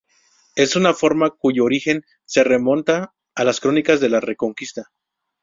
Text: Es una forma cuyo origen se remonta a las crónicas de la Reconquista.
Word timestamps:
Es 0.55 0.75
una 0.75 0.95
forma 0.95 1.29
cuyo 1.29 1.63
origen 1.63 2.03
se 2.25 2.43
remonta 2.43 3.13
a 3.35 3.43
las 3.43 3.59
crónicas 3.59 3.99
de 3.99 4.09
la 4.09 4.19
Reconquista. 4.19 4.89